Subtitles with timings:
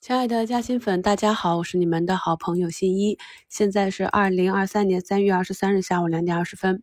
[0.00, 3.18] 亲爱的嘉兴粉，大家好，我是你们的好朋友新一。
[3.50, 6.82] 现在是二零二三年三月二十三日下午两点二十分。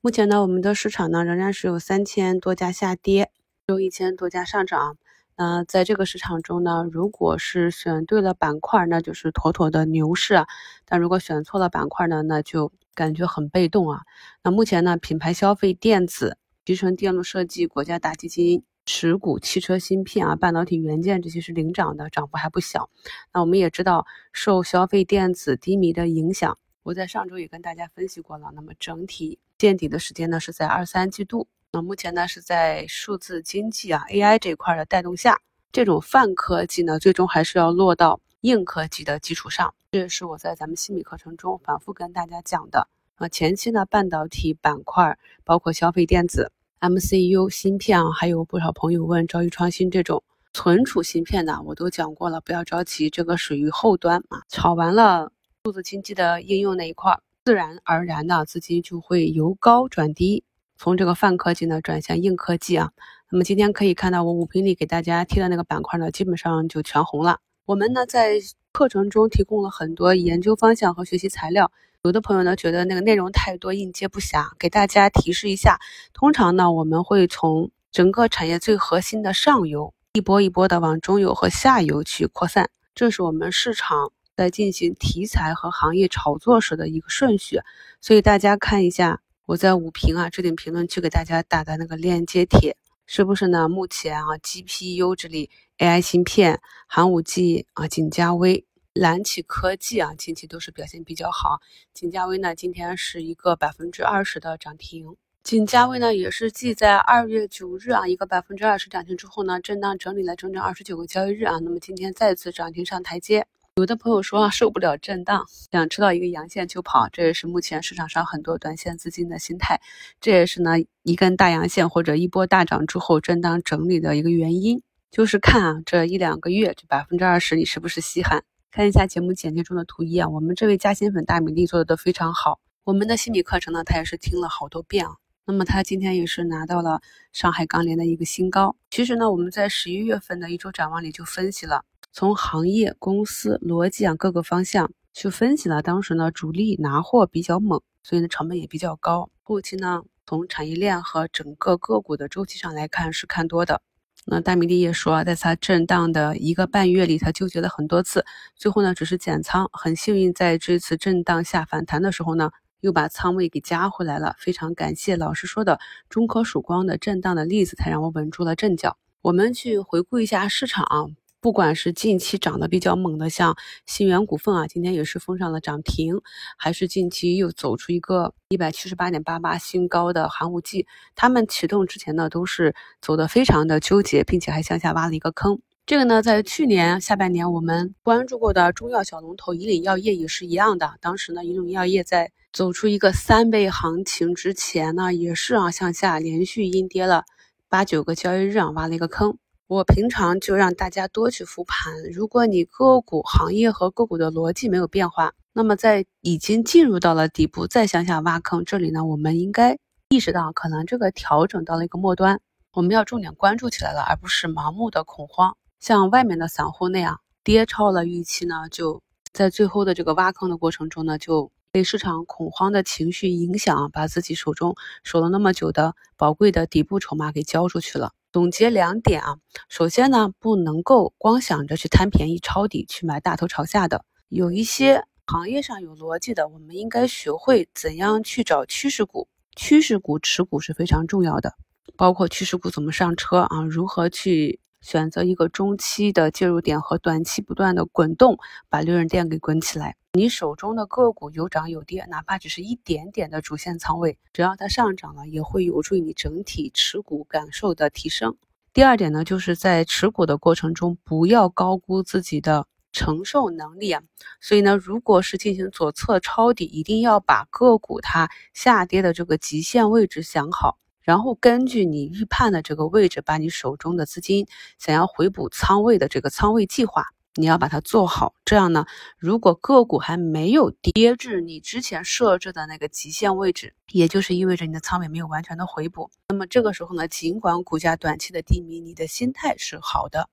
[0.00, 3.32] 目前呢，我们的市场呢仍然是有三千多家下跌，
[3.66, 4.96] 有一千多家上涨。
[5.36, 10.44] 那在这个市场中呢，如果是选对了板块，那就是妥妥的牛市啊；
[10.84, 14.02] 但如果选错了板块呢，那就感觉很被动啊。
[14.44, 18.62] 那目前呢，品牌消费电子、集成电路设计、国家大基金。
[18.84, 22.90] 持股、汽车芯片啊、半导体元件这些是领涨的，涨幅还不小。
[23.32, 28.50] 那我们也知道，受消费电子低迷的影响，我在上周也跟大家分析过了。
[28.54, 31.46] 那么整体见底的时间呢，是在二三季度。
[31.70, 39.74] 那目前呢，是在数字经济啊、AI 这块的带动下，这种泛科技呢，最终还是要落到硬科技的基础上。
[39.92, 42.88] 这也是我在咱们新米课程中反复跟大家讲的。
[43.14, 46.50] 啊，前期呢，半导体板块包括消费电子。
[46.82, 54.42] MCU 芯片啊，还有不少朋友问兆易创新这种存储芯片的，我都讲过了，不要着急，这个属于后端啊。
[54.48, 55.30] 炒完了
[55.62, 60.42] 数字经济的应用那一块，自然而然的资金就会由高转低，
[60.76, 62.90] 从这个泛科技呢转向硬科技啊。
[63.30, 67.38] 那么今天可以看到我五评里给大家贴的那个板块呢，基本上就全红了。
[67.64, 68.40] 我们呢在
[68.72, 71.70] 课程中提供了很多研究方向和学习材料。
[72.04, 75.78] 有的朋友呢觉得那个内容太多，应接不暇，给大家提示一下。
[76.12, 87.60] 通常呢，我们会从整个产业最核心的上游，一波一波的往中游和下游去扩散，这是我们市场在进行题材和行业炒作时的一个顺序。
[88.00, 93.68] 所以大家看一下我在五评啊置顶评论区给大家打的那个链接帖，是不是呢？
[93.68, 98.64] 目前啊，GPU 这里 AI 芯片、寒武纪啊、景嘉微。
[98.94, 101.60] 蓝企科技啊，近期都是表现比较好。
[101.94, 105.16] 景嘉微呢，今天是一个百分之二十的涨停。
[105.42, 113.46] 景嘉微呢，也是继在二月九日啊一个百分之二十涨停之后呢，震荡整理了整整二十九个交易日啊，那么今天再次涨停上台阶。
[113.76, 119.80] 有的朋友说啊，受不了震荡，想吃到一个阳线就跑，这也是目前市场上很多短线资金的心态。
[120.20, 128.44] 这也是呢一根大阳线或者一波大涨之后震荡整理的一个原因，就是看啊这一两个月这百分之二十你是不是稀罕？
[128.74, 132.58] 看一下节目简介中的图一啊，我们这位嘉兴粉大米粒做的都非常好。
[132.84, 135.12] 我们的心理课程呢，他也是听了好多遍啊。
[135.44, 137.02] 那么他今天也是拿到了
[137.34, 138.74] 上海钢联的一个新高。
[138.88, 141.84] 其实呢，我们在十一月份的一周展望里就分析了，
[142.14, 145.82] 从行业、公司逻辑啊各个方向去分析了。
[145.82, 149.28] 当时呢，主力拿货比较猛，所以呢成本也比较高。
[149.42, 153.82] 后期呢，从产业链和整个个股的周期上来看是看多的。
[154.24, 158.24] 那大米粒也说，在他震荡的一个半月里，他纠结了很多次，
[158.56, 162.50] 最后呢，只是减仓，很幸运在这次震荡下反弹的时候呢，
[162.80, 164.36] 又把仓位给加回来了。
[164.38, 168.96] 非常感谢老师说的中科曙光的震荡的例子，才让我稳住了阵脚。
[169.22, 171.16] 我们去回顾一下市场。
[171.42, 176.20] 不管是近期涨得比较猛的，像新源股份啊，今天也是封上了涨停，
[176.56, 180.86] 还是近期又走出一个一百七十八点八八新高的寒武纪，
[181.16, 185.58] 他们启动之前呢，都是走的非常的纠结，并且还向下挖了一个坑。
[185.84, 197.24] 这个呢，在去年下半年我们关注过的中药小龙头以岭药业也是一样的，当时呢，以岭药业在走出一个三倍行情之前呢，也是啊向下连续阴跌了
[197.68, 199.38] 八九个交易日啊，挖了一个坑。
[199.72, 201.94] 我平常就让大家多去复盘。
[202.12, 209.78] 如果你个股行业和个股的逻辑没有变化，那么在已经进入到了底部再想想挖坑，这里呢，我们应该
[210.10, 212.38] 意识到可能这个调整到了一个末端，
[212.74, 215.56] 我们要重点关注起来了，而不是盲目的恐慌。
[215.80, 219.00] 像外面的散户那样跌超了预期呢，就
[219.32, 228.12] 在最后的这个挖坑的过程中呢，就被市场恐慌的情绪影响，把自己手中守了那么久的宝贵的底部筹码给交出去了。
[228.32, 229.36] 总结两点啊，
[229.68, 241.52] 首先呢，不能够光想着去贪便宜抄底去买大头朝下的，有一些行业上有逻辑的，我们应该学会怎样去找趋势股，趋势股持股是非常重要的，
[241.94, 244.60] 包括趋势股怎么上车啊，如何去。
[244.82, 248.38] 选择一个中期的介入点和短期不断的滚动，
[248.68, 249.96] 把利润垫给滚起来。
[250.12, 258.36] 你手中的个股有涨有跌，哪怕只是一点点的主线仓位，只要它上涨了，也会有助于你整体持股感受的提升。
[258.74, 264.02] 第二点呢，就是在持股的过程中，不要高估自己的承受能力啊。
[264.40, 270.78] 所以呢，如果是进行左侧抄底，一定要把个股它下跌的这个极限位置想好。
[271.02, 274.46] 然后根据你预判的这个位置，把你手中的资金
[274.78, 278.34] 想要回补仓位的这个仓位计划，你要把它做好。
[278.44, 278.86] 这样呢，
[279.18, 286.10] 如果个股还没有跌至你之前设置的那个极限位置，也就是意味着你的仓位没有完全的回补。
[286.28, 290.28] 那么这个时候呢，尽管股价短期的低迷，你的心态是好的。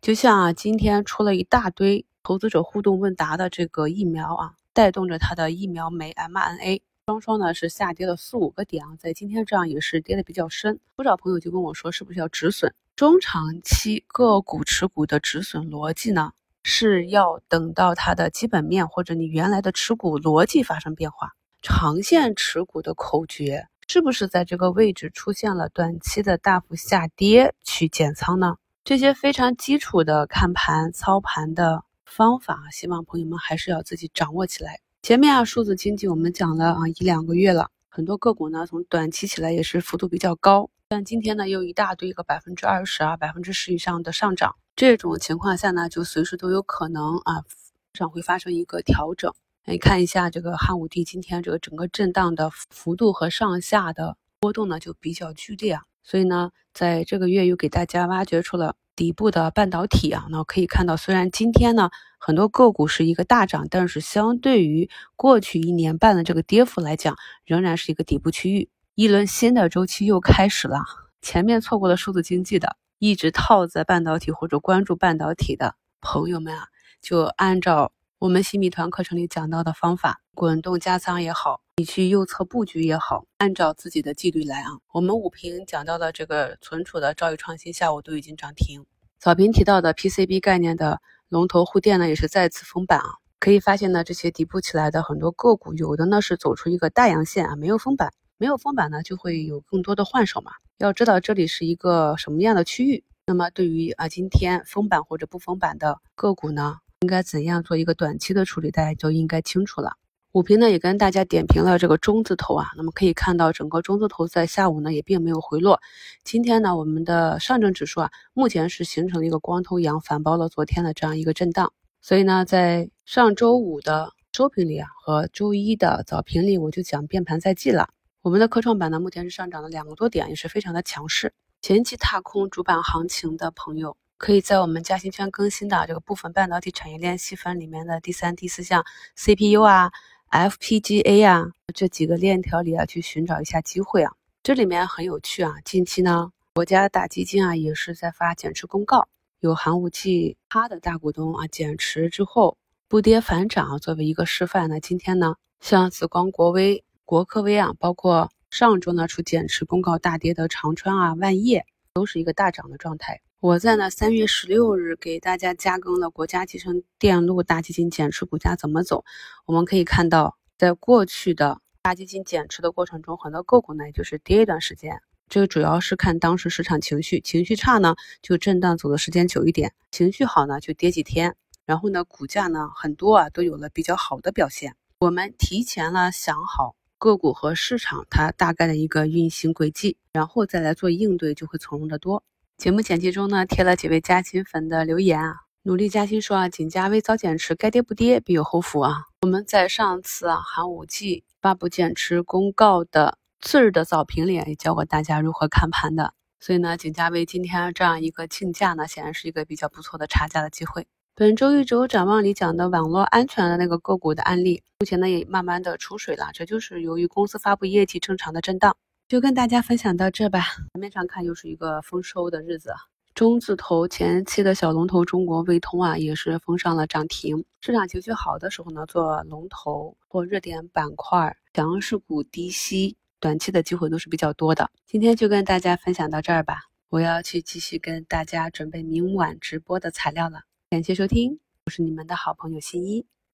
[0.00, 6.80] 就像啊，今天出了一大堆投资者互动问答的这个疫苗啊，带动着它的疫苗酶 mRNA。
[7.06, 12.72] 双双呢是下跌了四五个点啊，在今天这样也是跌的比较深，不少朋友就跟我说，是不是要止损？
[12.96, 28.56] 中长期个股持股的止损逻辑呢，是要等到它的基本面或者你原来的持股逻辑发生变化，长线持股的口诀是不是在这个位置出现了短期的大幅下跌去减仓呢？
[28.82, 34.80] 这些非常基础的看盘操盘的方法，希望朋友们还是要自己掌握起来。
[35.04, 47.44] 前面啊，数字经济我们讲了啊一两个月了，很多个股呢从短期起来也是幅度比较高，但今天呢又一大堆个百分之二十啊、百分之十以上的上涨，这种情况下呢，就随时都有可能啊
[47.92, 49.30] 市场会发生一个调整。
[49.66, 58.76] 你看一下这个汉武帝今天这个整个震荡的幅度和上下的波动呢就比较剧烈啊，所以呢在这个月又给大家挖掘出了。
[58.96, 68.68] 底部的半导体啊，那可以看到，虽然今天呢很多个股是一个大涨，但是相对于过去一年半的这个跌幅来讲，仍然是一个底部区域。
[68.94, 70.84] 一轮新的周期又开始了。
[71.20, 76.68] 前面错过了数字经济的，一直套在半导体或者关注半导体的朋友们啊，
[77.02, 77.90] 就按照
[78.24, 81.60] 我们新米团课程里讲到的方法，滚动加仓也好。
[81.76, 84.70] 你去右侧布局也好，按照自己的纪律来啊。
[84.94, 88.86] 我们五评讲到的这个存储的兆易创新，下午都已经涨停。
[89.18, 93.04] 早评提到的 PCB 概念的龙头沪电呢，也是再次封板啊。
[93.38, 100.52] 可以发现呢，这些底部起来的很多个股，有的呢是走出一个大阳线啊，没有封板，没有封板呢，就会有更多的换手嘛。
[100.78, 109.92] 要知道这里是一个什么样的区域，那么对于啊今天封板或者不封板的个股呢，应该怎样做一个短期的处理，大家就应该清楚了。
[110.32, 115.78] 午评呢也跟大家点评了这个中字头啊，那么可以看到整个中字头在下午呢也并没有回落。
[116.24, 121.70] 今天呢我们的上证指数啊目前是形成了一个光头阳，反包了昨天的这样一个震荡。
[122.00, 127.90] 所以呢在上周五的收评里啊和周一的早评里我就讲变盘在即了。
[128.22, 131.34] 我们的科创板呢目前是上涨了两个多点，也是非常的强势。
[131.60, 138.84] 前期踏空主板行情的朋友，可以在我们嘉兴圈更新的这个部分半导体产业链细分里面的第三、第四项
[139.16, 139.90] CPU 啊。
[140.30, 144.10] FPGA 啊，这几个链条里啊，去寻找一下机会啊。
[144.42, 145.54] 这里面很有趣啊。
[145.64, 149.06] 近期呢，国家大基金啊也是在发减持公告，
[149.38, 152.56] 有寒武纪它的大股东啊减持之后
[152.88, 154.80] 不跌反涨，作为一个示范呢。
[154.80, 163.20] 今天呢，像紫光、国威、国科威啊，包括上周呢出减持公告大跌的长川啊、万业，都是一个大涨的状态。
[163.44, 169.04] 我在呢三月十六日给大家加更了国家集成电路大基金减持股价怎么走。
[169.44, 174.98] 我们可以看到，在过去的大基金减持的过程中，很多个股呢也就是跌一段时间。
[175.28, 181.36] 这个主要是看当时市场情绪，情绪差呢就震荡走的时间久一点，情绪好呢就跌几天。
[181.66, 184.74] 然后呢股价呢很多啊都有了比较好的表现。
[185.00, 192.22] 我们提前了想好个股和市场它大概的一个运行轨迹，然后再来做应对，就会从容的多。
[192.56, 195.34] 节目简介中呢贴了几位加薪粉的留言啊，
[195.64, 199.02] 努力加薪说啊，仅加微早减持，该跌不跌，必有后福啊。
[199.22, 210.86] 我们在上次啊寒武纪发布减持公告的次日的早评里也教过大家如何看盘的，所以呢，景嘉微今天这样一个竞价呢，显然是一个比较不错的差价的机会。
[211.16, 218.76] 本周一周展望里讲的网络安全的那个个股的案例，目前呢也慢慢的出水了，这就是由于公司发布业绩正常的震荡。
[219.06, 220.40] 就跟大家分享到这吧。
[220.72, 222.72] 表面上看，又是一个丰收的日子。
[223.14, 227.44] 中字头前期的小龙头中国卫通啊，也是封上了涨停。
[227.60, 234.70] 市场情绪好的时候呢，做龙头或热点板块、强势股低吸，短期的机会都是比较多的。
[234.86, 236.62] 今天就跟大家分享到这儿吧。
[236.88, 240.40] 我要去继续跟大家准备明晚直播的材料了。
[240.70, 243.04] 感谢收听，我是你们的好朋友新一。